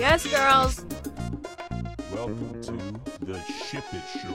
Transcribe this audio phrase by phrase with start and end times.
[0.00, 0.82] Yes, girls.
[2.10, 2.72] Welcome to
[3.26, 4.34] the Ship It Show.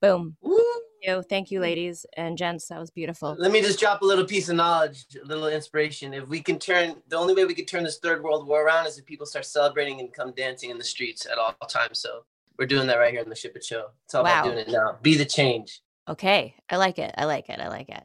[0.00, 0.38] Boom.
[0.42, 0.56] Thank
[1.02, 1.22] you.
[1.28, 2.68] Thank you, ladies and gents.
[2.68, 3.36] That was beautiful.
[3.38, 6.14] Let me just drop a little piece of knowledge, a little inspiration.
[6.14, 8.86] If we can turn, the only way we can turn this third world war around
[8.86, 11.98] is if people start celebrating and come dancing in the streets at all times.
[11.98, 12.24] So
[12.58, 13.88] we're doing that right here in the Ship It Show.
[14.06, 14.40] It's all Wow.
[14.40, 14.96] about doing it now.
[15.02, 15.82] Be the change.
[16.08, 16.54] Okay.
[16.70, 17.14] I like it.
[17.18, 17.60] I like it.
[17.60, 18.04] I like it.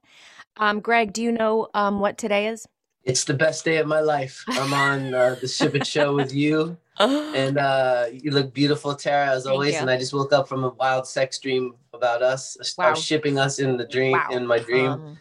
[0.57, 2.67] Um, Greg, do you know um what today is?
[3.07, 4.43] It's the best day of my life.
[4.49, 9.29] I'm on uh, the Ship It Show with you, and uh, you look beautiful, Tara,
[9.29, 9.75] as Thank always.
[9.75, 9.79] you.
[9.79, 12.95] And I just woke up from a wild sex dream about us, Wow.
[12.95, 14.27] shipping us in the dream, Wow.
[14.31, 14.91] in my dream.
[14.91, 15.17] Um,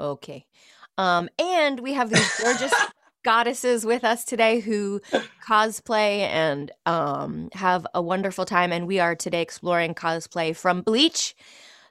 [0.00, 0.46] okay.
[0.98, 2.74] Um, and we have these gorgeous
[3.24, 5.00] goddesses with us today who
[5.46, 8.72] cosplay and um, have a wonderful time.
[8.72, 11.36] And we are today exploring cosplay from Bleach.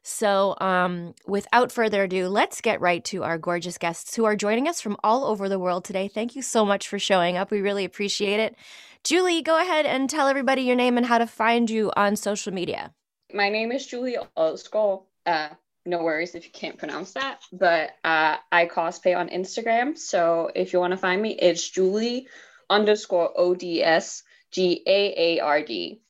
[0.08, 4.68] So, um, without further ado, let's get right to our gorgeous guests who are joining
[4.68, 6.08] us from all over the world today.
[6.08, 7.50] Thank you so much for showing up.
[7.50, 8.56] We really appreciate it.
[9.04, 12.54] Julie, go ahead and tell everybody your name and how to find you on social
[12.54, 12.94] media.
[13.34, 15.06] My name is Julie Odsgaard.
[15.26, 15.50] Uh,
[15.88, 19.98] no worries if you can't pronounce that, but uh, I cosplay on Instagram.
[19.98, 22.28] So if you want to find me, it's Julie
[22.70, 26.04] underscore O D S G A A R D.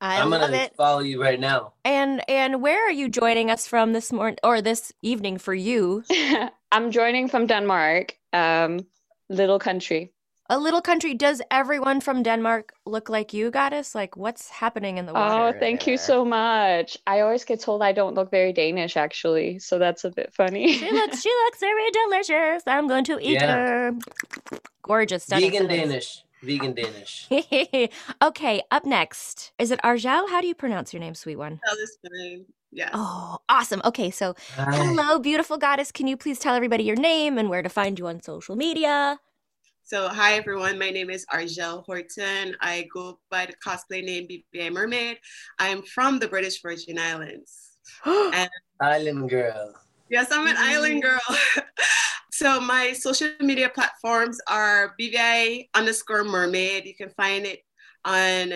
[0.00, 0.74] I I'm gonna it.
[0.76, 1.72] follow you right now.
[1.84, 6.04] And and where are you joining us from this morning or this evening for you?
[6.72, 8.86] I'm joining from Denmark, um,
[9.28, 10.12] little country.
[10.50, 11.12] A little country.
[11.14, 13.94] Does everyone from Denmark look like you, goddess?
[13.94, 15.32] Like what's happening in the world?
[15.32, 15.58] Oh, water?
[15.60, 16.96] thank you so much.
[17.06, 20.72] I always get told I don't look very Danish, actually, so that's a bit funny.
[20.72, 22.62] She looks she looks very delicious.
[22.66, 23.56] I'm going to eat Yeah.
[23.56, 23.92] her.
[24.82, 25.50] Gorgeous, stunning.
[25.50, 25.88] Vegan stunning.
[25.88, 26.24] Danish.
[26.42, 27.28] Vegan Danish.
[28.22, 29.52] okay, up next.
[29.58, 30.28] Is it Argel?
[30.28, 31.60] How do you pronounce your name, sweet one?
[31.66, 32.44] That is fine.
[32.70, 32.90] Yes.
[32.92, 33.80] Oh, awesome.
[33.84, 34.76] Okay, so Hi.
[34.76, 35.90] hello, beautiful goddess.
[35.90, 39.18] Can you please tell everybody your name and where to find you on social media?
[39.84, 40.78] So, hi everyone.
[40.78, 42.54] My name is Argel Horton.
[42.60, 45.18] I go by the cosplay name BVI Mermaid.
[45.58, 47.70] I'm from the British Virgin Islands.
[48.04, 48.50] And
[48.82, 49.74] Island girl.
[50.10, 51.18] yes, I'm an island girl.
[52.38, 56.84] so, my social media platforms are BVI underscore mermaid.
[56.84, 57.64] You can find it
[58.04, 58.52] on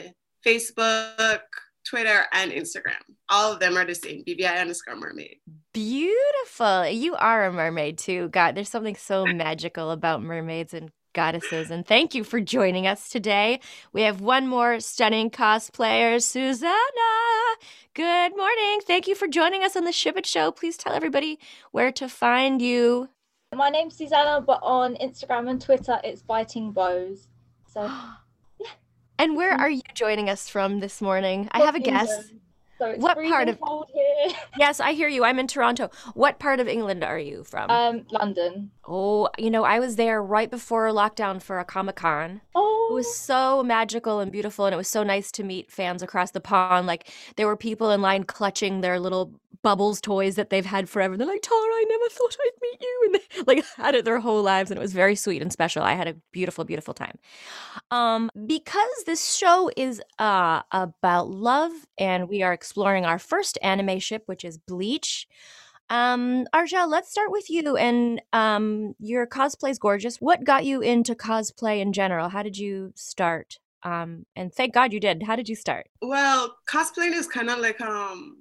[0.47, 1.41] Facebook,
[1.85, 3.01] Twitter, and Instagram.
[3.29, 5.39] All of them are the same BVI underscore mermaid.
[5.73, 6.87] Beautiful.
[6.91, 8.29] You are a mermaid too.
[8.29, 11.73] God, there's something so magical about mermaids and goddesses.
[11.73, 13.59] And thank you for joining us today.
[13.93, 16.79] We have one more stunning cosplayer, Susanna.
[17.95, 18.81] Good morning.
[18.87, 20.53] Thank you for joining us on the Ship It Show.
[20.53, 21.41] Please tell everybody
[21.73, 23.09] where to find you.
[23.55, 27.29] My name's Susanna, but on Instagram and Twitter it's biting bows.
[27.67, 27.91] So
[29.19, 31.49] And where are you joining us from this morning?
[31.53, 32.31] I have a guess.
[32.79, 34.35] So it's What part of- cold here?
[34.59, 35.25] Yes, I hear you.
[35.25, 35.91] I'm in Toronto.
[36.15, 37.71] What part of England are you from?
[37.71, 38.71] Um, London.
[38.87, 42.41] Oh, you know, I was there right before lockdown for a Comic Con.
[42.55, 46.03] Oh, It was so magical and beautiful, and it was so nice to meet fans
[46.03, 46.87] across the pond.
[46.87, 49.33] Like there were people in line clutching their little
[49.63, 51.17] bubbles toys that they've had forever.
[51.17, 54.21] They're like, "Tara, I never thought I'd meet you," and they like had it their
[54.21, 55.83] whole lives, and it was very sweet and special.
[55.83, 57.19] I had a beautiful, beautiful time.
[57.91, 63.99] Um, because this show is uh about love, and we are exploring our first anime
[64.01, 65.29] ship, which is Bleach.
[65.93, 67.77] Um, Argel, let's start with you.
[67.77, 69.29] And um, your
[69.69, 70.17] is gorgeous.
[70.23, 72.31] What got you into cosplay in general?
[72.31, 73.59] How did you start?
[73.83, 75.23] Um, and thank God you did.
[75.23, 75.89] How did you start?
[76.01, 78.39] Well, cosplaying is kind of like um,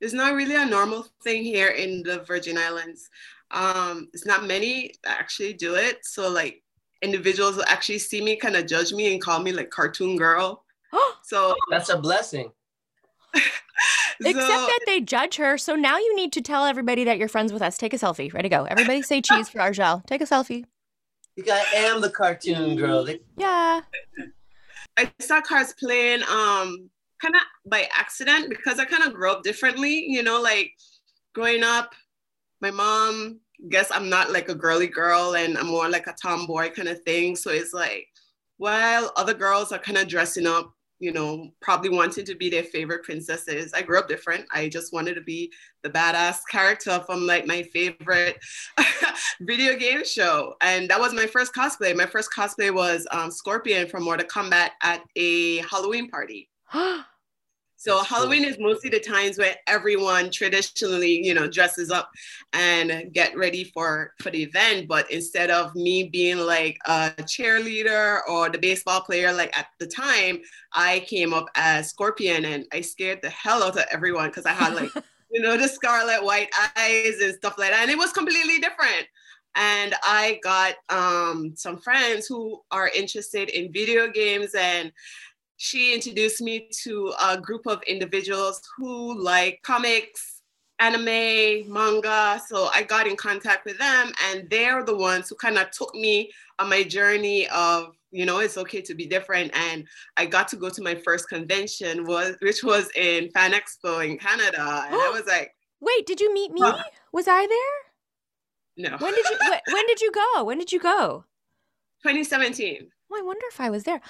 [0.00, 3.10] it's not really a normal thing here in the Virgin Islands.
[3.50, 5.98] Um, it's not many that actually do it.
[6.02, 6.62] So like
[7.02, 10.64] individuals will actually see me, kind of judge me, and call me like cartoon girl.
[11.24, 12.52] So, That's a blessing.
[14.20, 15.58] Except so that they judge her.
[15.58, 17.76] So now you need to tell everybody that you're friends with us.
[17.76, 18.32] Take a selfie.
[18.32, 18.64] Ready to go.
[18.64, 20.04] Everybody say cheese for Argel.
[20.06, 20.64] Take a selfie.
[21.36, 23.06] You got I am the cartoon girl.
[23.36, 23.82] Yeah.
[24.96, 26.90] I saw cars playing um
[27.20, 30.06] kind of by accident because I kind of grew up differently.
[30.08, 30.72] You know, like
[31.34, 31.94] growing up,
[32.60, 33.40] my mom
[33.70, 37.02] guess I'm not like a girly girl and I'm more like a tomboy kind of
[37.02, 37.36] thing.
[37.36, 38.08] So it's like
[38.58, 42.62] while other girls are kind of dressing up, you know, probably wanting to be their
[42.62, 43.72] favorite princesses.
[43.74, 44.46] I grew up different.
[44.52, 45.52] I just wanted to be
[45.82, 48.38] the badass character from like my favorite
[49.40, 50.54] video game show.
[50.62, 51.94] And that was my first cosplay.
[51.94, 56.48] My first cosplay was um, Scorpion from Mortal Kombat at a Halloween party.
[57.86, 58.18] So That's cool.
[58.18, 62.10] Halloween is mostly the times where everyone traditionally, you know, dresses up
[62.52, 64.88] and get ready for for the event.
[64.88, 69.86] But instead of me being like a cheerleader or the baseball player, like at the
[69.86, 70.40] time,
[70.72, 74.52] I came up as Scorpion and I scared the hell out of everyone because I
[74.52, 74.90] had like,
[75.30, 77.82] you know, the scarlet white eyes and stuff like that.
[77.82, 79.06] And it was completely different.
[79.54, 84.92] and I got um, some friends who are interested in video games and
[85.56, 90.42] she introduced me to a group of individuals who like comics,
[90.78, 92.40] anime, manga.
[92.46, 95.94] So I got in contact with them, and they're the ones who kind of took
[95.94, 99.50] me on my journey of you know it's okay to be different.
[99.56, 99.86] And
[100.16, 104.18] I got to go to my first convention was which was in Fan Expo in
[104.18, 106.60] Canada, and I was like, Wait, did you meet me?
[106.62, 106.82] Huh.
[107.12, 108.90] Was I there?
[108.90, 108.96] no.
[108.98, 109.38] When did you
[109.70, 110.44] when did you go?
[110.44, 111.24] When did you go?
[112.02, 112.88] 2017.
[113.10, 114.00] Oh, I wonder if I was there.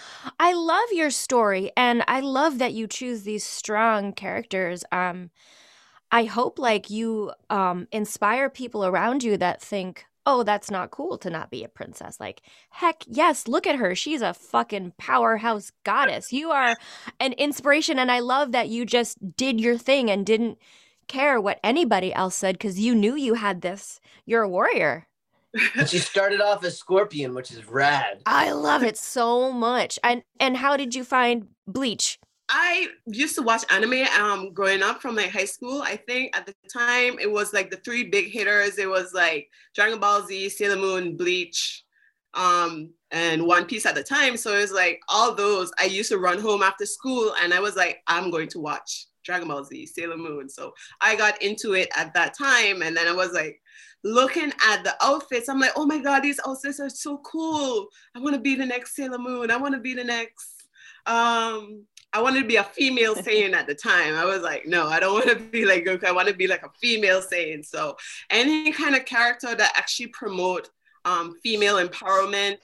[0.40, 4.84] I love your story and I love that you choose these strong characters.
[4.93, 5.31] Um
[6.12, 11.19] I hope like you um inspire people around you that think, "Oh, that's not cool
[11.19, 13.94] to not be a princess." Like, heck, yes, look at her.
[13.94, 16.32] She's a fucking powerhouse goddess.
[16.32, 16.76] You are
[17.20, 20.58] an inspiration and I love that you just did your thing and didn't
[21.08, 24.00] care what anybody else said cuz you knew you had this.
[24.25, 25.06] You're a warrior.
[25.76, 28.23] And she started off as Scorpion, which is rad.
[28.26, 29.99] I love it so much.
[30.03, 32.19] And and how did you find Bleach?
[32.49, 35.82] I used to watch anime um growing up from like high school.
[35.82, 38.79] I think at the time it was like the three big hitters.
[38.79, 41.85] It was like Dragon Ball Z, Sailor Moon, Bleach,
[42.35, 44.37] um, and One Piece at the time.
[44.37, 45.73] So it was like all those.
[45.81, 49.06] I used to run home after school and I was like, I'm going to watch
[49.25, 50.49] Dragon Ball Z, Sailor Moon.
[50.49, 52.82] So I got into it at that time.
[52.82, 53.61] And then I was like
[54.06, 55.49] looking at the outfits.
[55.49, 57.88] I'm like, oh my God, these outfits are so cool.
[58.14, 59.50] I want to be the next Sailor Moon.
[59.50, 60.53] I want to be the next
[61.06, 64.14] um I wanted to be a female Saiyan at the time.
[64.14, 66.05] I was like, no, I don't want to be like Goku.
[66.05, 67.64] I want to be like a female Saiyan.
[67.64, 67.97] So
[68.31, 70.70] any kind of character that actually promote
[71.05, 72.56] um, female empowerment,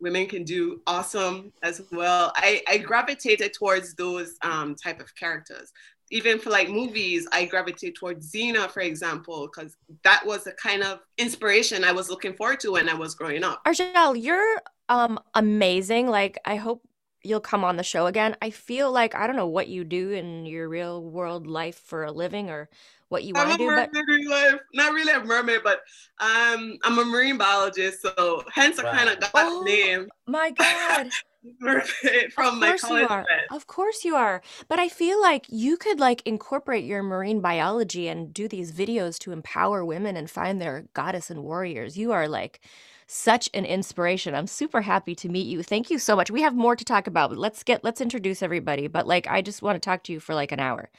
[0.00, 2.32] women can do awesome as well.
[2.36, 5.72] I, I gravitated towards those um, type of characters.
[6.10, 10.82] Even for like movies, I gravitate towards Xena, for example, because that was the kind
[10.82, 13.62] of inspiration I was looking forward to when I was growing up.
[13.66, 16.08] Argel, you're um amazing.
[16.08, 16.82] Like I hope
[17.22, 18.36] you'll come on the show again.
[18.40, 22.04] I feel like I don't know what you do in your real world life for
[22.04, 22.68] a living or
[23.08, 24.60] what you want I'm to a do, but mermaid in life.
[24.74, 25.80] Not really a mermaid, but
[26.20, 28.96] um, I'm a marine biologist, so hence I Wow.
[28.96, 29.64] kind of got Oh.
[29.64, 31.12] the name my god.
[31.60, 33.24] Mermaid from of my course you college are.
[33.24, 33.42] friends.
[33.50, 34.42] Of course you are.
[34.68, 39.18] But I feel like you could like incorporate your marine biology and do these videos
[39.20, 41.96] to empower women and find their goddess and warriors.
[41.96, 42.60] You are like
[43.06, 44.34] such an inspiration.
[44.34, 45.62] I'm super happy to meet you.
[45.62, 46.30] Thank you so much.
[46.30, 47.36] We have more to talk about.
[47.36, 48.86] Let's get let's introduce everybody.
[48.86, 50.90] But like I just want to talk to you for like an hour.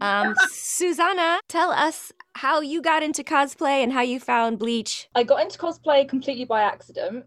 [0.00, 5.08] Um Susanna, tell us how you got into cosplay and how you found Bleach.
[5.14, 7.26] I got into cosplay completely by accident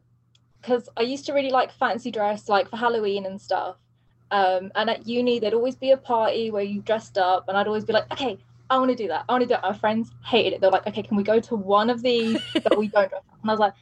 [0.65, 3.75] because I used to really like fancy dress, like for Halloween and stuff.
[4.31, 7.67] Um, and at uni, there'd always be a party where you dressed up, and I'd
[7.67, 8.39] always be like, okay,
[8.69, 9.25] I want to do that.
[9.29, 9.61] I want to do it.
[9.61, 10.61] My friends hated it.
[10.61, 13.35] They're like, okay, can we go to one of these that we don't dress up?
[13.43, 13.73] And I was like,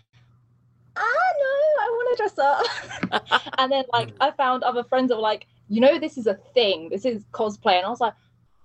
[0.97, 1.01] ah,
[1.39, 1.45] no,
[1.79, 3.53] I want to dress up.
[3.59, 6.35] and then like I found other friends that were like, you know, this is a
[6.53, 6.89] thing.
[6.89, 8.13] This is cosplay, and I was like,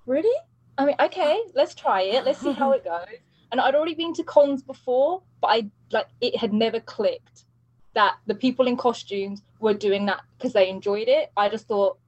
[0.07, 0.37] really?
[0.77, 2.25] I mean, okay, let's try it.
[2.25, 3.07] Let's see how it goes.
[3.53, 7.45] And I'd already been to cons before, but I like it had never clicked
[7.95, 11.31] that the people in costumes were doing that because they enjoyed it.
[11.37, 11.99] I just thought,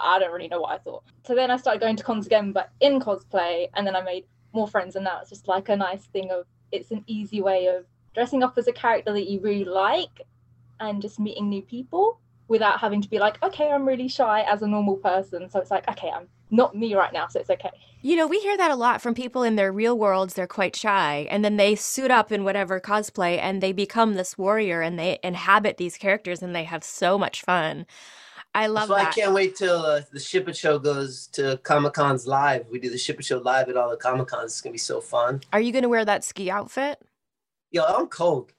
[0.00, 1.04] I don't really know what I thought.
[1.24, 4.24] So then I started going to cons again, but in cosplay, and then I made
[4.52, 7.66] more friends, and now it's just like a nice thing of it's an easy way
[7.66, 10.22] of dressing up as a character that you really like
[10.80, 14.62] and just meeting new people without having to be like, okay, I'm really shy as
[14.62, 15.50] a normal person.
[15.50, 17.70] So it's like, okay, I'm not me right now, so it's okay.
[18.00, 20.34] You know, we hear that a lot from people in their real worlds.
[20.34, 24.38] They're quite shy, and then they suit up in whatever cosplay, and they become this
[24.38, 27.86] warrior, and they inhabit these characters, and they have so much fun.
[28.54, 29.08] I love That's why that.
[29.08, 32.66] I can't wait till uh, the Ship It Show goes to Comic Cons live.
[32.70, 34.52] We do the Ship It Show live at all the Comic Cons.
[34.52, 35.42] It's gonna be so fun.
[35.52, 37.00] Are you going to wear that ski outfit?
[37.70, 38.52] Yo, I'm cold.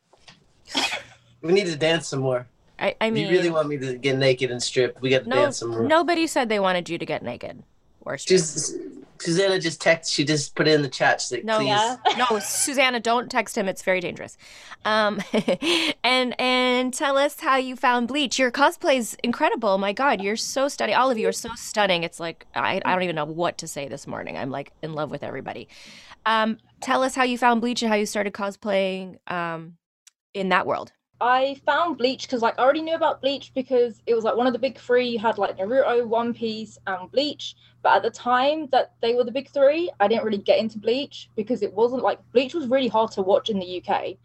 [1.41, 2.47] we need to dance some more.
[2.77, 5.29] I, I mean, you really want me to get naked and strip, we got to
[5.29, 5.83] no, dance some more.
[5.83, 7.63] nobody said they wanted you to get naked
[8.09, 8.17] or.
[8.17, 8.75] Just
[9.21, 10.11] Susanna just text.
[10.11, 11.21] She just put it in the chat.
[11.21, 11.67] She's like, No, please.
[11.67, 11.97] Yeah.
[12.17, 13.67] no, Susanna, don't text him.
[13.67, 14.37] It's very dangerous.
[14.85, 15.21] Um,
[16.03, 18.39] and and tell us how you found Bleach.
[18.39, 19.77] Your cosplay is incredible.
[19.77, 20.95] My God, you're so stunning.
[20.95, 22.03] All of you are so stunning.
[22.03, 24.37] It's like I, I don't even know what to say this morning.
[24.37, 25.67] I'm like in love with everybody.
[26.25, 29.77] Um, tell us how you found Bleach and how you started cosplaying um,
[30.33, 30.91] in that world.
[31.21, 34.47] I found Bleach because like I already knew about Bleach because it was like one
[34.47, 35.09] of the big three.
[35.09, 37.55] You had like Naruto, One Piece, and Bleach.
[37.81, 40.77] But at the time that they were the big three, I didn't really get into
[40.77, 44.15] Bleach because it wasn't like Bleach was really hard to watch in the UK.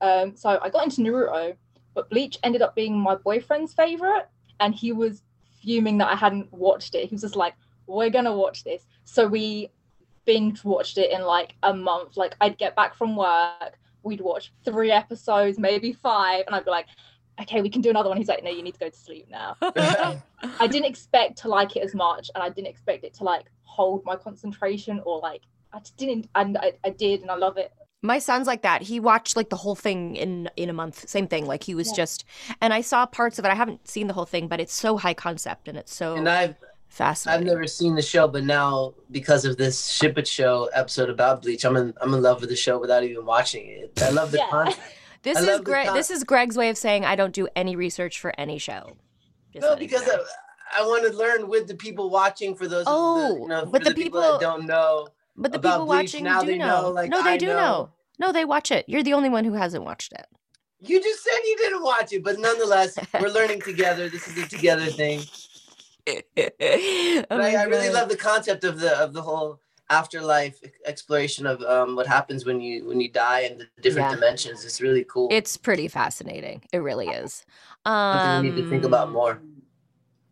[0.00, 1.56] Um, so I got into Naruto,
[1.94, 4.28] but Bleach ended up being my boyfriend's favorite,
[4.60, 5.22] and he was
[5.60, 7.08] fuming that I hadn't watched it.
[7.08, 7.54] He was just like,
[7.86, 9.70] "We're gonna watch this." So we
[10.24, 12.16] binge watched it in like a month.
[12.16, 16.70] Like I'd get back from work, we'd watch three episodes, maybe five, and I'd be
[16.70, 16.86] like,
[17.40, 18.18] okay, we can do another one.
[18.18, 19.56] He's like, no, you need to go to sleep now.
[20.60, 23.46] I didn't expect to like it as much, and I didn't expect it to like
[23.64, 25.42] hold my concentration or like
[25.72, 27.72] I just didn't, and I, I did, and I love it.
[28.02, 28.82] My son's like that.
[28.82, 31.08] He watched like the whole thing in in a month.
[31.08, 31.46] Same thing.
[31.46, 31.96] Like he was Yeah.
[31.96, 32.24] just
[32.60, 33.48] and I saw parts of it.
[33.48, 36.28] I haven't seen the whole thing, but it's so high concept and it's so And
[36.28, 36.54] I've
[37.00, 41.42] I've never seen the show, but now because of this Ship It Show episode about
[41.42, 44.00] Bleach, I'm in I'm in love with the show without even watching it.
[44.02, 44.48] I love the Yeah.
[44.50, 44.80] concept.
[45.22, 47.76] This I is Greg con- this is Greg's way of saying I don't do any
[47.76, 48.92] research for any show.
[49.54, 50.02] Just No, because.
[50.06, 50.18] I,
[50.76, 52.54] I want to learn with the people watching.
[52.54, 55.08] For those, of the, Oh, you know, but for the people, people- that don't know,
[55.36, 56.82] But the people Bleach, watching now do they know.
[56.82, 57.54] know, like no, they I do know.
[57.56, 57.90] know.
[58.18, 58.84] No, they watch it.
[58.86, 60.26] You're the only one who hasn't watched it.
[60.80, 64.08] you just said you didn't watch it, but nonetheless, we're learning together.
[64.10, 65.22] This is a together thing.
[66.08, 66.16] oh
[67.28, 71.62] But I, I really love the concept of the of the whole afterlife exploration of
[71.62, 74.14] um, what happens when you when you die and the different Yeah.
[74.14, 74.64] dimensions.
[74.64, 75.28] It's really cool.
[75.30, 76.62] It's pretty fascinating.
[76.72, 77.44] It really is.
[77.84, 79.40] Um, we need to think about more.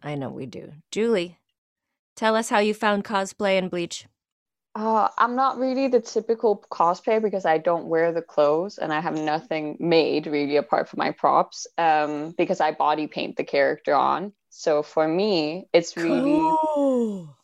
[0.03, 0.73] I know we do.
[0.91, 1.39] Julie,
[2.17, 4.07] tell us how you found cosplay and Bleach.
[4.75, 9.01] Uh, I'm not really the typical cosplayer because I don't wear the clothes and I
[9.01, 13.95] have nothing made really apart from my props um, because I body paint the character
[13.95, 14.33] on.
[14.49, 17.37] So for me, it's really Cool.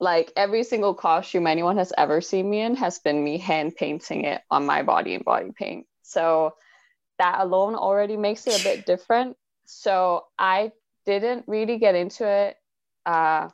[0.00, 4.24] like every single costume anyone has ever seen me in has been me hand painting
[4.24, 5.86] it on my body in body paint.
[6.02, 6.54] So
[7.18, 9.36] that alone already makes it a bit different.
[9.66, 10.72] So I
[11.06, 12.56] didn't really get into it
[13.06, 13.48] uh,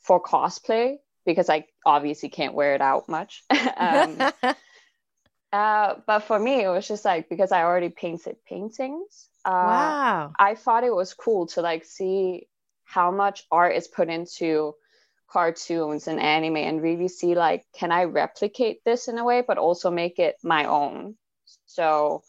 [0.00, 3.42] for cosplay because I obviously can't wear it out much.
[3.76, 4.18] um,
[5.52, 9.28] uh, but for me, it was just like because I already painted paintings.
[9.44, 10.32] Uh, wow.
[10.38, 12.48] I thought it was cool to like see
[12.84, 14.74] how much art is put into
[15.32, 19.56] cartoons and anime and really see like can I replicate this in a way but
[19.56, 21.16] also make it my own.
[21.64, 22.22] So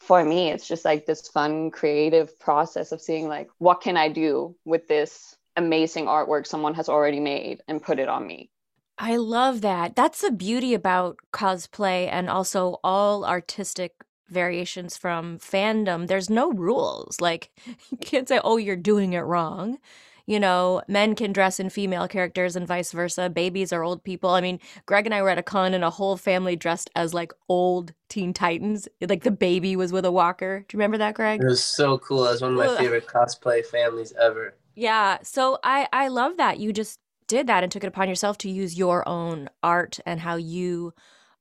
[0.00, 4.08] for me it's just like this fun creative process of seeing like what can I
[4.08, 8.50] do with this amazing artwork someone has already made and put it on me.
[8.96, 9.94] I love that.
[9.94, 13.92] That's the beauty about cosplay and also all artistic
[14.28, 16.06] variations from fandom.
[16.06, 17.20] There's no rules.
[17.20, 17.50] Like,
[17.90, 19.78] you can't say, oh, you're doing it wrong.
[20.26, 23.30] You know, men can dress in female characters and vice versa.
[23.30, 24.28] Babies are old people.
[24.28, 27.14] I mean, Greg and I were at a con and a whole family dressed as
[27.14, 28.88] like old Teen Titans.
[29.00, 30.66] Like the baby was with a walker.
[30.68, 31.40] Do you remember that, Greg?
[31.40, 32.26] It was so cool.
[32.26, 34.54] It was one of my favorite cosplay families ever.
[34.78, 38.38] Yeah, so I I love that you just did that and took it upon yourself
[38.38, 40.94] to use your own art and how you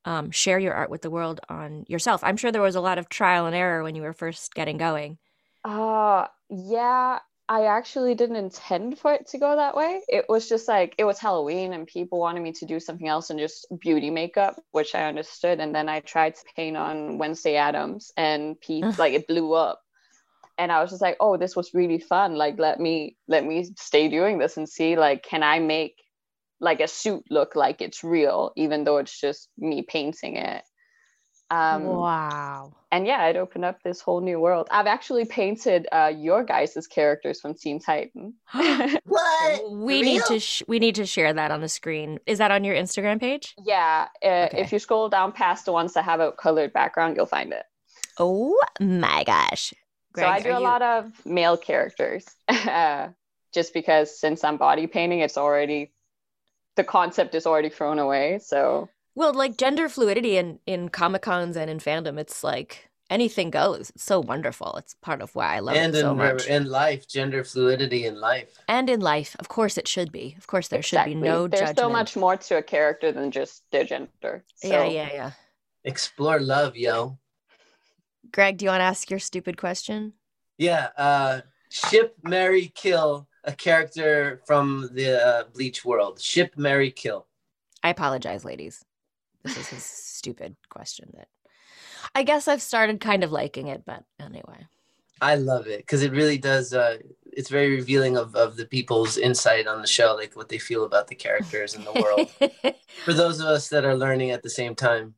[0.06, 2.24] um, share your art with the world on yourself.
[2.24, 4.78] I'm sure there was a lot of trial and error when you were first getting
[4.78, 5.20] going.
[5.64, 10.02] Uh yeah, I actually didn't intend for it to go that way.
[10.08, 13.30] It was just like it was Halloween and people wanted me to do something else
[13.30, 15.60] and just beauty makeup, which I understood.
[15.60, 19.82] And then I tried to paint on Wednesday Addams and Pete like it blew up.
[20.58, 22.36] And I was just like, oh, this was really fun.
[22.36, 25.96] Like let me let me stay doing this and see like can I make
[26.60, 30.64] like a suit look like it's real, even though it's just me painting it.
[31.50, 32.74] Um wow.
[32.92, 34.68] and yeah, it opened up this whole new world.
[34.70, 38.34] I've actually painted uh, your guys' characters from Teen Titan.
[39.06, 39.72] What?
[39.72, 42.20] we For need to sh- we need to share that on the screen.
[42.26, 43.56] Is that on your Instagram page?
[43.64, 44.60] yeah, uh, Okay.
[44.60, 47.64] if you scroll down past the ones that have a colored background, you'll find it.
[48.18, 49.74] Oh my gosh.
[50.24, 53.10] So I do a you- lot of male characters, uh,
[53.54, 55.92] just because since I'm body painting, it's already
[56.76, 58.40] the concept is already thrown away.
[58.40, 63.50] So Well, like gender fluidity in in Comic Cons and in fandom, it's like anything
[63.50, 63.90] goes.
[63.92, 64.76] It's so wonderful.
[64.76, 66.46] It's part of why I love and it so in, much.
[66.46, 68.60] in life, gender fluidity in life.
[68.68, 70.36] and in life, of course, it should be.
[70.38, 71.80] Of course, there should be no there's judgment.
[71.80, 74.44] so much more to a character than just their gender.
[74.56, 75.32] So, Yeah, yeah, yeah.
[75.86, 77.18] Explore love, yo.
[78.32, 80.14] Greg, do you want to ask your stupid question?
[80.58, 80.90] Yeah.
[80.98, 86.20] Uh, ship, marry, kill a character from the uh, Bleach world.
[86.20, 87.28] Ship, marry, kill.
[87.84, 88.84] I apologize, ladies.
[89.44, 91.28] This is a stupid question that
[92.14, 94.68] I guess I've started kind of liking it, but anyway.
[95.22, 96.74] I love it because it really does.
[96.74, 100.58] Uh, it's very revealing of, of the people's insight on the show, like what they
[100.60, 102.76] feel about the characters in the world.
[103.06, 105.16] For those of us that are learning at the same time,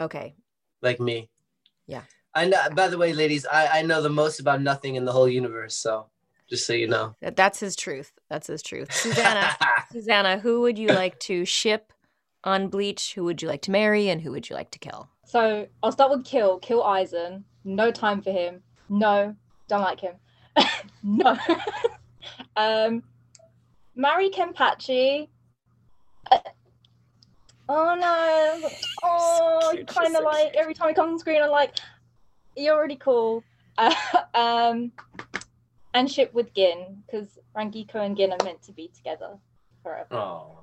[0.00, 0.34] okay.
[0.82, 1.30] like me.
[1.86, 2.02] Yeah.
[2.34, 2.58] I know.
[2.74, 5.74] By the way, ladies, I, I know the most about nothing in the whole universe.
[5.74, 6.06] So
[6.48, 8.12] just so you know, That's his truth.
[8.28, 8.92] That's his truth.
[8.92, 9.56] Susanna,
[9.92, 11.92] Susanna, who would you like to ship
[12.44, 13.14] on Bleach?
[13.14, 14.08] Who would you like to marry?
[14.08, 15.08] And who would you like to kill?
[15.24, 16.58] So I'll start with Kill.
[16.58, 17.42] Kill Aizen.
[17.64, 18.62] No time for him.
[18.88, 19.36] No,
[19.68, 20.14] don't like him.
[21.02, 21.36] no.
[22.56, 23.02] um,
[23.94, 25.28] marry Kenpachi.
[26.30, 26.38] Uh,
[27.70, 28.68] Oh no!
[29.02, 31.76] Oh, cute, kind of like every time he comes on screen, I'm like,
[32.58, 33.42] you're already cool.
[33.80, 33.94] Uh,
[34.34, 34.90] um,
[35.94, 39.38] and ship with Gin because Rangiku and Gin are meant to be together
[39.84, 40.16] forever.
[40.16, 40.58] Oh.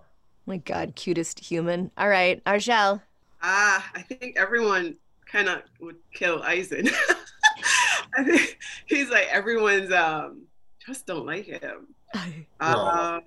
[0.46, 1.92] My God, cutest human.
[1.98, 3.02] All right, Argel.
[3.42, 6.94] Ah, I think everyone kind of would kill Aizen.
[8.18, 10.44] I think he's like everyone's um
[10.86, 11.88] just don't like him.
[12.60, 13.16] Aw.
[13.16, 13.22] Um,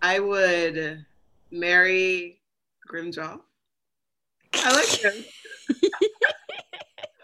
[0.00, 1.04] I would
[1.50, 2.40] marry
[2.88, 3.40] Grimmjow.
[4.54, 5.24] I like him.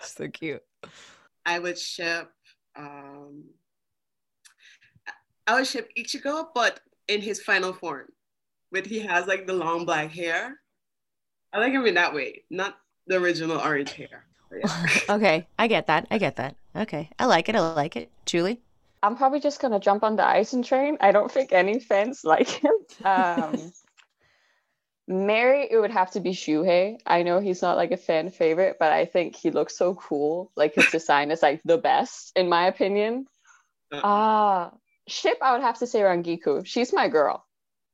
[0.07, 0.63] so cute.
[1.45, 2.31] I would ship
[2.77, 3.45] um
[5.47, 8.09] I would ship Ichigo, but in his final form.
[8.71, 10.61] But he has like the long black hair.
[11.53, 14.25] I like him in that way, not the original orange hair.
[14.57, 14.87] Yeah.
[15.11, 16.07] okay, I get that.
[16.11, 16.57] I get that.
[16.75, 17.57] Okay, I like it.
[17.57, 18.11] I like it.
[18.25, 18.61] Julie.
[19.03, 20.97] I'm probably just gonna jump on the Aizen train.
[21.01, 22.73] I don't think any fans like him.
[23.05, 23.73] Um,
[25.09, 26.99] Marry, it would have to be Shuhei.
[27.07, 30.53] I know he's not like a fan favorite, but I think he looks so cool.
[30.57, 33.27] Like his design is like the best, in my opinion.
[33.91, 34.01] Uh.
[34.05, 34.71] Ah,
[35.09, 36.65] Ship, I would have to say Rangiku.
[36.65, 37.45] She's my girl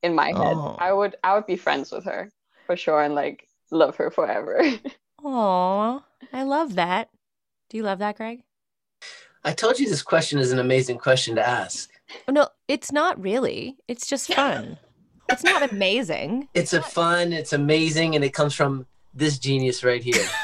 [0.03, 0.57] in my head.
[0.57, 0.77] Oh.
[0.79, 2.31] I would I would be friends with her
[2.67, 4.63] for sure and like love her forever.
[5.25, 7.09] Aw, I love that.
[7.71, 8.43] Do you love that, Greg?
[9.45, 11.91] I told you this question is an amazing question to ask.
[12.29, 13.77] No, it's not really.
[13.89, 14.79] It's just fun.
[15.29, 16.49] it's not amazing.
[16.55, 20.25] It's a fun, it's amazing, and it comes from this genius right here.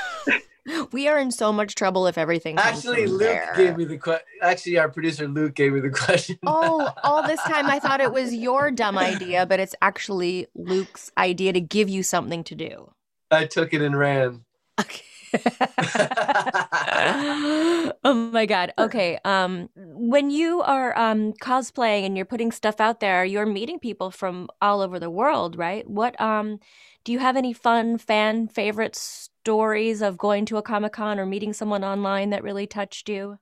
[0.93, 2.57] We are in so much trouble if everything.
[2.57, 3.53] Actually, Luke there.
[3.55, 4.25] gave me the question.
[4.41, 6.39] Actually, our producer Luke gave me the question.
[6.47, 11.13] Oh, all this time I thought it was your dumb idea, but it's actually Luke's
[11.19, 12.91] idea to give you something to do.
[13.31, 14.45] I took it and ran.
[14.81, 15.05] Okay.
[18.05, 18.73] oh my god.
[18.79, 19.19] Okay.
[19.25, 24.11] Um when you are um cosplaying and you're putting stuff out there, you're meeting people
[24.11, 25.89] from all over the world, right?
[25.89, 26.59] What um
[27.05, 31.53] do you have any fun fan favorite stories of going to a Comic-Con or meeting
[31.53, 33.39] someone online that really touched you?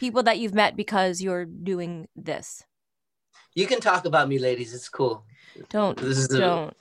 [0.00, 2.64] People that you've met because you're doing this.
[3.54, 4.74] You can talk about me, ladies.
[4.74, 5.24] It's cool.
[5.70, 6.76] Don't This is don't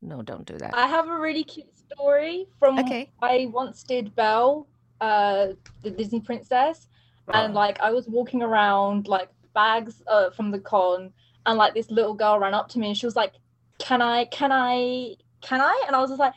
[0.00, 0.74] no, don't do that.
[0.74, 3.10] I have a really cute story from Okay.
[3.22, 4.68] I once did Belle,
[5.00, 5.48] uh,
[5.82, 6.88] the Disney princess,
[7.32, 7.56] and Oh.
[7.56, 11.12] like I was walking around like bags uh, from the con,
[11.46, 13.34] and like this little girl ran up to me and she was like,
[13.78, 14.24] "Can I?
[14.26, 15.16] Can I?
[15.40, 16.34] Can I?" And I was just like,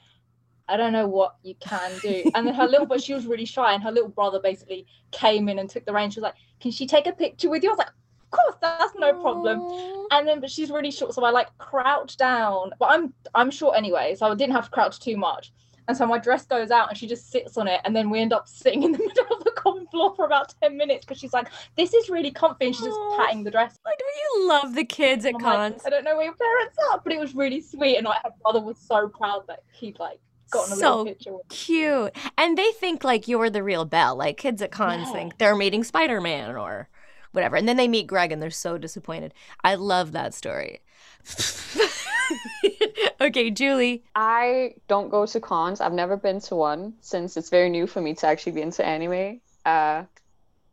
[0.67, 3.45] "I don't know what you can do." And then her little, but she was really
[3.45, 6.13] shy, and her little brother basically came in and took the reins.
[6.13, 7.93] She was like, "Can she take a picture with you?" I was like, "Of
[8.31, 9.65] course, that's no problem."
[10.11, 13.77] And then but she's really short so i like crouch down but i'm i'm short
[13.77, 15.53] anyway so i didn't have to crouch too much
[15.87, 18.19] and so my dress goes out and she just sits on it and then we
[18.19, 21.17] end up sitting in the middle of the common floor for about 10 minutes because
[21.17, 24.47] she's like this is really comfy and she's just patting the dress Like, don't you
[24.49, 25.81] love the kids at I'm like, cons?
[25.85, 28.31] i don't know where your parents are but it was really sweet and like her
[28.43, 32.11] brother was so proud that he'd like gotten a So little picture with cute.
[32.37, 34.15] And they think like you're the real Belle.
[34.15, 35.11] Like kids at cons Yeah.
[35.11, 36.89] think they're meeting Spider Man or
[37.31, 37.55] whatever.
[37.55, 39.33] And then they meet Greg and they're so disappointed.
[39.63, 40.81] I love that story.
[43.21, 44.03] okay, Julie.
[44.15, 45.81] I don't go to cons.
[45.81, 48.85] I've never been to one since it's very new for me to actually be into
[48.85, 49.41] anime.
[49.65, 50.03] Uh,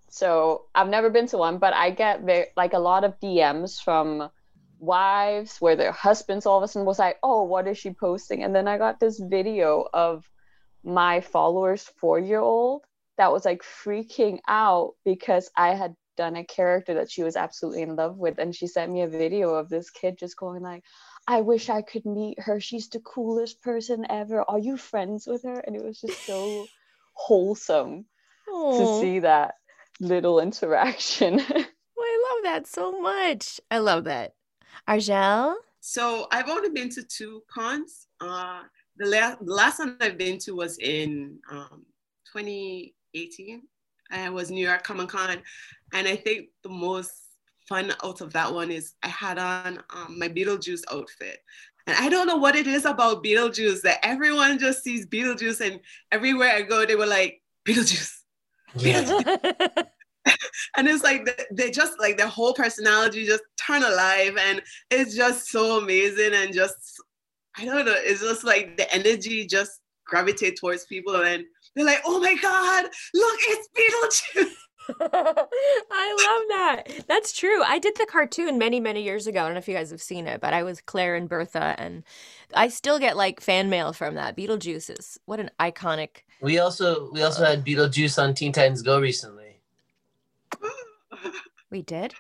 [0.08, 3.82] so I've never been to one, but I get very like a lot of DMs
[3.82, 4.30] from
[4.80, 8.42] wives where their husbands all of a sudden was like, "Oh, what is she posting?"
[8.42, 10.28] And then I got this video of
[10.84, 12.84] my followers four year old
[13.18, 17.82] that was like freaking out because I had done a character that she was absolutely
[17.84, 20.84] in love with, and she sent me a video of this kid just going like.
[21.28, 22.60] I wish I could meet her.
[22.60, 24.42] She's the coolest person ever.
[24.50, 25.60] Are you friends with her?
[25.60, 26.70] And it was just so
[27.14, 28.06] wholesome
[28.72, 29.56] to Oh, see that
[30.00, 31.40] little interaction.
[32.00, 33.60] I love that so much.
[33.70, 34.34] I love that.
[34.88, 35.56] Argel?
[35.80, 38.08] So I've only been to two cons.
[38.20, 38.62] Uh,
[38.96, 41.86] the, la- the last one I've been to was in um,
[42.32, 43.62] 2018.
[44.10, 45.38] And it was New York Comic Con.
[45.92, 47.12] And I think the most
[47.68, 51.38] fun out of that one is I had on um, my Beetlejuice outfit.
[51.86, 55.80] And I don't know what it is about Beetlejuice that everyone just sees Beetlejuice, and
[56.12, 58.14] everywhere I go, they were like, Beetlejuice.
[58.76, 59.22] Yeah.
[60.76, 65.48] and it's like they just like their whole personality just turn alive and it's just
[65.48, 67.00] so amazing and just
[67.56, 71.44] i don't know it's just like the energy just gravitate towards people and
[71.78, 73.68] they're like oh my god look it's
[74.34, 74.54] beetlejuice
[75.00, 77.04] I love that.
[77.06, 77.62] That's true.
[77.62, 79.42] I did the cartoon many, many years ago.
[79.42, 81.74] I don't know if you guys have seen it, but I was Claire and Bertha,
[81.78, 82.04] and
[82.54, 84.34] I still get like fan mail from that.
[84.34, 86.22] Beetlejuice is what an iconic.
[86.40, 89.60] we also we also had Beetlejuice on Teen Titans Go recently.
[91.70, 92.14] We did.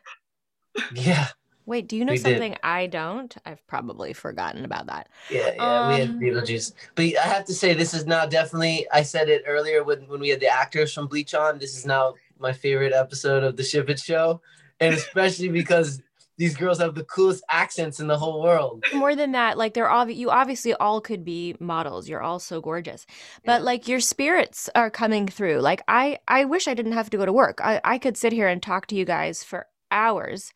[0.92, 1.28] Yeah.
[1.68, 2.22] Wait, do you know We did.
[2.22, 3.36] something I don't?
[3.44, 5.08] I've probably forgotten about that.
[5.30, 6.72] Yeah, yeah, we had Um, Beetlejuice.
[6.94, 8.86] But I have to say, this is now definitely.
[8.92, 11.58] I said it earlier when when we had the actors from Bleach on.
[11.58, 14.40] This is now my favorite episode of the Ship It Show,
[14.80, 16.00] and especially because
[16.38, 18.84] these girls have the coolest accents in the whole world.
[18.94, 22.08] More than that, like they're obvi- you obviously all could be models.
[22.08, 23.04] You're all so gorgeous.
[23.44, 23.64] But Yeah.
[23.70, 25.58] like your spirits are coming through.
[25.60, 27.60] Like I I wish I didn't have to go to work.
[27.62, 30.52] I I could sit here and talk to you guys for hours.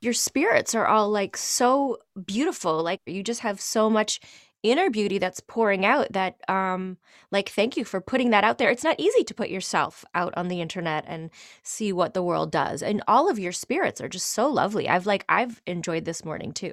[0.00, 2.82] Your spirits are all like so beautiful.
[2.82, 4.20] Like you just have so much
[4.62, 6.96] inner beauty that's pouring out that um
[7.30, 8.70] like thank you for putting that out there.
[8.70, 11.30] It's not easy to put yourself out on the internet and
[11.62, 12.82] see what the world does.
[12.82, 14.88] And all of your spirits are just so lovely.
[14.88, 16.72] I've like I've enjoyed this morning too.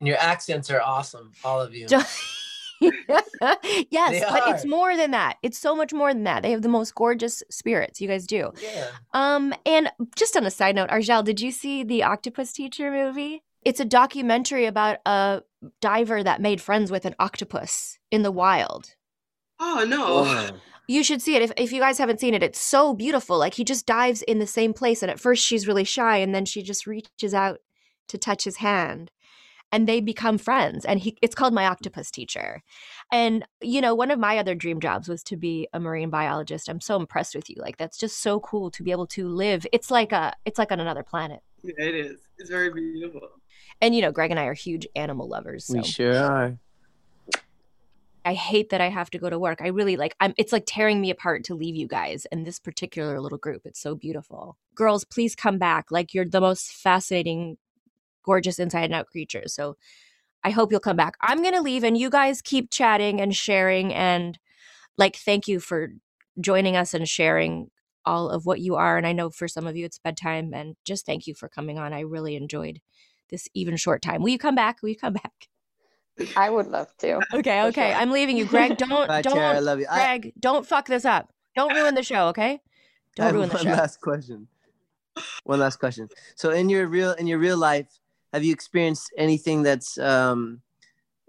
[0.00, 1.86] And your accents are awesome, all of you.
[2.82, 2.90] Jo-
[3.90, 5.36] yes, They but it's more than that.
[5.42, 6.42] It's so much more than that.
[6.42, 8.00] They have the most gorgeous spirits.
[8.00, 8.52] You guys do.
[8.62, 8.88] Yeah.
[9.12, 13.42] Um, and just on a side note, Argel, did you see the Octopus Teacher movie?
[13.64, 15.42] It's a documentary about a
[15.80, 18.94] diver that made friends with an octopus in the wild.
[19.58, 20.22] Oh no.
[20.22, 20.50] Wow.
[20.88, 21.42] You should see it.
[21.42, 23.38] If, if you guys haven't seen it, it's so beautiful.
[23.38, 25.02] Like he just dives in the same place.
[25.02, 27.58] And at first she's really shy, and then she just reaches out
[28.08, 29.10] to touch his hand.
[29.72, 30.84] And they become friends.
[30.84, 31.70] And he it's called My mm.
[31.70, 32.62] Octopus Teacher.
[33.12, 36.68] And you know, one of my other dream jobs was to be a marine biologist.
[36.68, 37.56] I'm so impressed with you.
[37.58, 39.66] Like that's just so cool to be able to live.
[39.72, 41.40] It's like a it's like on another planet.
[41.62, 42.20] Yeah, it is.
[42.38, 43.28] It's very beautiful.
[43.80, 45.66] And you know, Greg and I are huge animal lovers.
[45.66, 46.58] So We sure are.
[48.26, 49.62] I hate that I have to go to work.
[49.62, 52.58] I really like I'm it's like tearing me apart to leave you guys and this
[52.58, 53.62] particular little group.
[53.64, 54.56] It's so beautiful.
[54.74, 55.92] Girls, please come back.
[55.92, 57.56] Like you're the most fascinating,
[58.26, 59.54] gorgeous inside and out creatures.
[59.54, 59.76] So
[60.44, 61.16] I hope you'll come back.
[61.22, 64.38] I'm going to leave and you guys keep chatting and sharing and
[64.98, 65.88] like thank you for
[66.40, 67.70] joining us and sharing
[68.04, 70.76] all of what you are and I know for some of you it's bedtime and
[70.84, 71.92] just thank you for coming on.
[71.92, 72.80] I really enjoyed
[73.30, 74.22] this even short time.
[74.22, 74.82] Will you come back?
[74.82, 75.48] Will you come back?
[76.36, 77.20] I would love to.
[77.34, 77.90] Okay, okay.
[77.90, 78.00] sure.
[78.00, 78.44] I'm leaving you.
[78.44, 79.56] Greg, don't Bye, don't Tara.
[79.56, 79.86] I love you.
[79.90, 81.32] I, Greg, don't fuck this up.
[81.54, 82.60] Don't ruin the show, okay?
[83.16, 83.70] Don't have ruin the one show.
[83.70, 84.46] last question.
[85.44, 86.10] One last question.
[86.34, 87.88] So in your real in your real life,
[88.32, 90.60] have you experienced anything that's um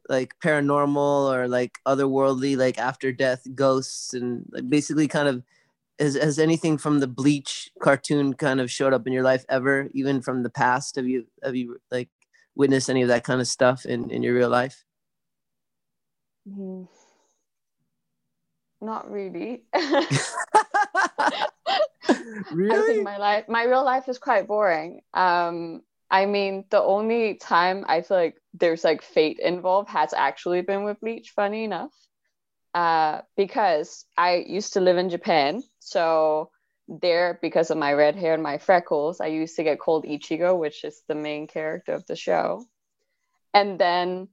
[0.09, 5.43] like paranormal or like otherworldly, like after death ghosts and like basically kind of
[5.99, 9.89] has, has anything from the bleach cartoon kind of showed up in your life ever,
[9.93, 10.95] even from the past?
[10.95, 12.09] Have you have you like
[12.55, 14.83] witnessed any of that kind of stuff in, in your real life?
[16.47, 16.87] Mm.
[18.79, 19.63] Not really.
[19.73, 21.41] I
[22.51, 22.93] really?
[22.93, 25.01] think my life, my real life is quite boring.
[25.13, 30.61] Um, I mean, the only time I feel like there's like fate involved has actually
[30.61, 31.91] been with Bleach, funny enough.
[32.73, 35.63] Uh, because I used to live in Japan.
[35.79, 36.51] So
[36.87, 40.57] there, because of my red hair and my freckles, I used to get called Ichigo,
[40.57, 42.65] which is the main character of the show.
[43.53, 44.27] And then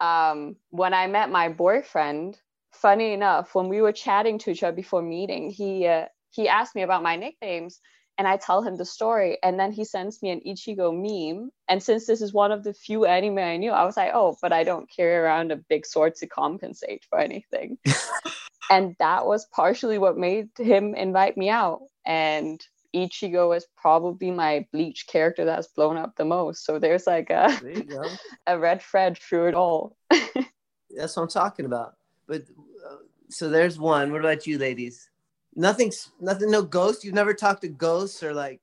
[0.00, 2.38] um, when I met my boyfriend,
[2.72, 6.74] funny enough, when we were chatting to each other before meeting, he uh, he asked
[6.74, 7.80] me about my nicknames
[8.18, 9.38] and I tell him the story.
[9.44, 11.50] And then he sends me an Ichigo meme.
[11.68, 14.36] And since this is one of the few anime I knew, I was like, oh,
[14.42, 17.78] but I don't carry around a big sword to compensate for anything.
[18.70, 21.82] and that was partially what made him invite me out.
[22.04, 22.60] And
[22.92, 26.64] Ichigo is probably my bleach character that's blown up the most.
[26.64, 28.02] So there's like a, There
[28.48, 29.96] a red thread through it all.
[30.10, 31.94] That's what I'm talking about.
[32.26, 32.42] But
[32.84, 32.96] uh,
[33.28, 34.10] so there's one.
[34.10, 35.10] What about you, ladies?
[35.58, 36.50] Nothing's nothing.
[36.52, 37.04] No ghosts.
[37.04, 38.60] You've never talked to ghosts or like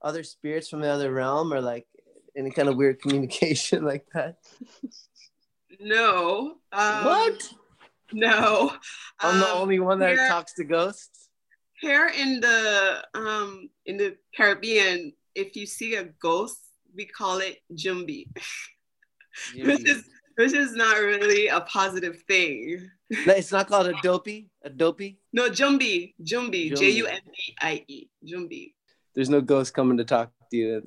[0.00, 1.86] other spirits from the other realm or like
[2.36, 4.36] any kind of weird communication like that.
[5.80, 6.56] No.
[6.72, 7.52] Um, what?
[8.12, 8.72] No.
[9.20, 11.28] I'm the Um, only one that here- talks to ghosts.
[11.80, 16.58] Here in the um in the Caribbean, if you see a ghost,
[16.94, 18.28] we call it jumbie,
[19.54, 20.04] which is
[20.36, 22.88] which is not really a positive thing.
[23.10, 24.48] No, it's not called a dopey.
[24.62, 25.18] A dopey.
[25.32, 26.76] No, jumbie, jumbie, Jumbie.
[26.76, 28.72] J U M B I E, jumbi.
[29.14, 30.82] There's no ghost coming to talk to you.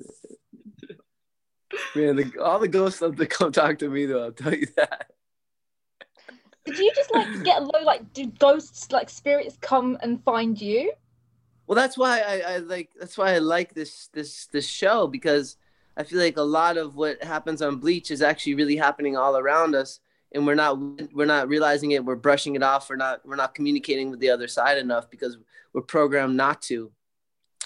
[1.96, 4.24] Man, the, all the ghosts love to come talk to me though.
[4.24, 5.10] I'll tell you that.
[6.66, 7.82] Did you just like get low?
[7.82, 10.92] Like, do ghosts, like spirits, come and find you?
[11.66, 12.90] Well, that's why I, I like.
[12.98, 15.56] That's why I like this this this show because
[15.96, 19.36] I feel like a lot of what happens on Bleach is actually really happening all
[19.36, 20.00] around us,
[20.32, 20.78] and we're not
[21.12, 22.04] we're not realizing it.
[22.04, 22.88] We're brushing it off.
[22.88, 25.38] We're not we're not communicating with the other side enough because
[25.72, 26.90] we're programmed not to.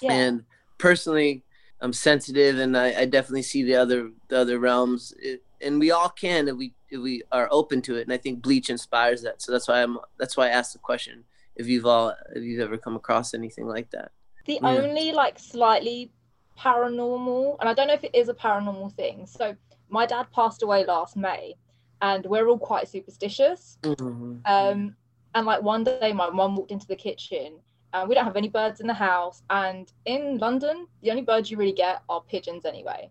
[0.01, 0.13] Yeah.
[0.13, 0.43] And
[0.77, 1.43] personally,
[1.81, 5.91] I'm sensitive, and I, I definitely see the other the other realms, it, and we
[5.91, 8.03] all can if we if we are open to it.
[8.03, 9.41] And I think Bleach inspires that.
[9.41, 11.23] So that's why I'm that's why I asked the question
[11.55, 14.11] if you've all if you've ever come across anything like that.
[14.45, 14.69] The Yeah.
[14.69, 16.11] only like slightly
[16.59, 19.25] paranormal, and I don't know if it is a paranormal thing.
[19.27, 19.55] So
[19.89, 21.55] my dad passed away last May,
[22.01, 23.77] and we're all quite superstitious.
[23.81, 24.41] Mhm.
[24.45, 24.95] Um,
[25.33, 27.59] and like one day, my mum walked into the kitchen,
[27.93, 29.43] and we don't have any birds in the house.
[29.49, 33.09] And in London, the only birds you really get are pigeons anyway.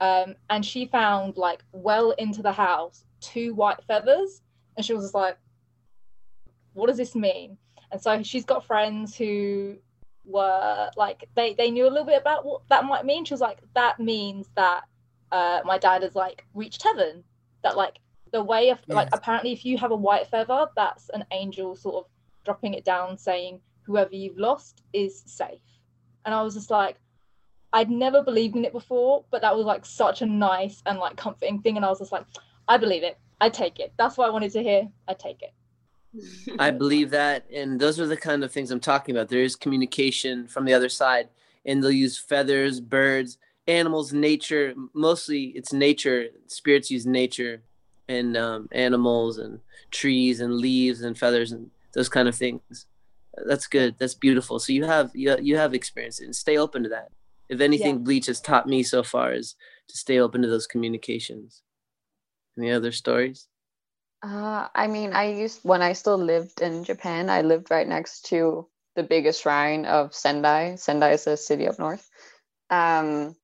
[0.00, 4.42] Um, and she found like well into the house two white feathers,
[4.76, 5.38] and she was just like,
[6.72, 7.58] "What does this mean?"
[7.92, 9.76] And so she's got friends who
[10.24, 13.24] were like they they knew a little bit about what that might mean.
[13.24, 14.84] She was like, "That means that
[15.32, 17.24] uh, my dad has like reached heaven.
[17.62, 17.98] That like
[18.32, 22.04] the way of like apparently if you have a white feather, that's an angel sort
[22.04, 22.10] of
[22.44, 25.60] dropping it down, saying whoever you've lost is safe."
[26.24, 26.96] And I was just like,
[27.72, 31.16] I'd never believed in it before, but that was like such a nice and like
[31.16, 31.76] comforting thing.
[31.76, 32.26] And I was just like,
[32.68, 33.18] I believe it.
[33.40, 33.92] I take it.
[33.96, 34.88] That's what I wanted to hear.
[35.08, 35.54] I take it.
[36.58, 39.28] I believe that, and those are the kind of things I'm talking about.
[39.28, 41.28] There is communication from the other side,
[41.64, 43.38] and they'll use feathers, birds,
[43.68, 44.74] animals, nature.
[44.92, 46.26] Mostly, it's nature.
[46.48, 47.62] Spirits use nature,
[48.10, 52.86] and um, animals, and trees, and leaves, and feathers, and those kind of things.
[53.46, 53.96] That's good.
[53.98, 54.58] That's beautiful.
[54.58, 57.10] So you have you you have experience, and stay open to that.
[57.48, 59.56] If anything, Bleach has taught me so far is
[59.88, 61.62] to stay open to those communications.
[62.58, 63.48] Any other stories?
[64.22, 68.26] Uh, I mean, I used when I still lived in Japan, I lived right next
[68.26, 70.76] to the biggest shrine of Sendai.
[70.76, 72.08] Sendai is a city up north.
[72.68, 73.34] Um,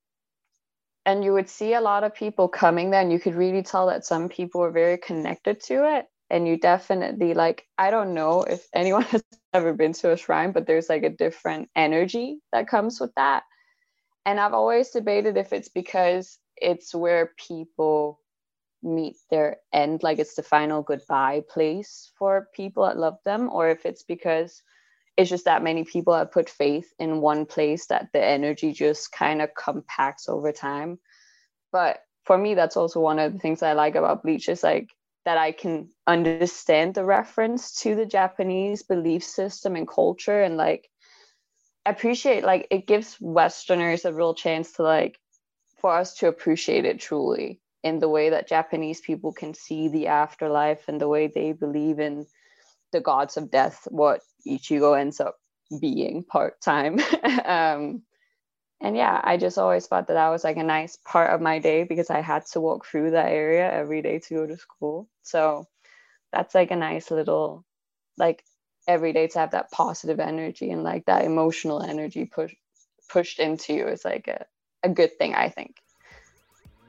[1.07, 3.87] and you would see a lot of people coming there, and you could really tell
[3.89, 6.07] that some people were very connected to it.
[6.31, 10.53] And you definitely like, I don't know if anyone has ever been to a shrine,
[10.53, 13.45] but there's like a different energy that comes with that.
[14.27, 18.21] And I've always debated if it's because it's where people
[18.83, 23.71] meet their end, like it's the final goodbye place for people that love them, or
[23.71, 24.63] if it's because
[25.17, 29.13] it's just that many people have put faith in one place that the energy just
[29.13, 30.99] kind of compacts over time.
[31.73, 34.91] But for me, that's also one of the things I like about Bleach is like
[35.25, 40.89] that I can understand the reference to the Japanese belief system and culture and like
[41.85, 45.19] appreciate like it gives Westerners a real chance to like
[45.79, 50.09] for us to appreciate it truly in the way that Japanese people can see the
[50.09, 52.27] afterlife and the way they believe in
[52.93, 55.37] the gods of death, what Ichigo ends up
[55.81, 57.01] being part time.
[57.45, 58.03] um,
[58.81, 61.59] and yeah, I just always thought that that was like a nice part of my
[61.59, 65.09] day because I had to walk through that area every day to go to school.
[65.23, 65.67] So
[66.33, 67.65] that's like a nice little,
[68.19, 68.45] like
[68.87, 72.55] every day to have that positive energy and like that emotional energy push,
[73.09, 74.45] pushed into you is like a,
[74.83, 75.77] a good thing, I think.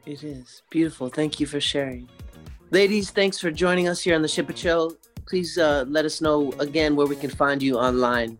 [0.05, 1.09] It is beautiful.
[1.09, 2.09] Thank you for sharing.
[2.69, 4.91] Ladies, thanks for joining us here on the Ship Show.
[5.27, 8.37] Please uh, let us know again where we can find you online.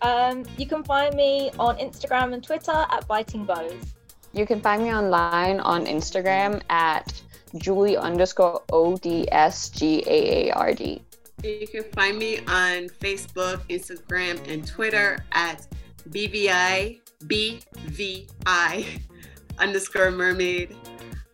[0.00, 3.94] Um, you can find me on Instagram and Twitter at Biting Bows.
[4.32, 7.12] You can find me online on Instagram at
[7.56, 11.02] Julie underscore O D S G A A R D.
[11.42, 15.66] You can find me on Facebook, Instagram, and Twitter at
[16.08, 18.86] BVI BVI
[19.58, 20.74] underscore mermaid.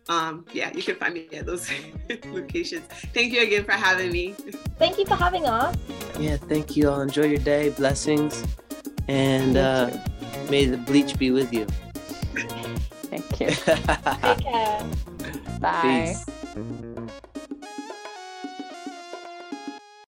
[0.09, 1.69] Um, yeah, you can find me at those
[2.25, 2.83] locations.
[3.13, 4.33] Thank you again for having me.
[4.79, 5.75] Thank you for having us.
[6.19, 6.99] Yeah, thank you all.
[7.01, 7.69] Enjoy your day.
[7.69, 8.43] Blessings.
[9.07, 9.91] And uh,
[10.49, 11.67] may the bleach be with you.
[13.09, 13.47] Thank you.
[14.21, 14.85] Take care.
[15.59, 16.15] Bye.
[16.55, 16.85] Peace.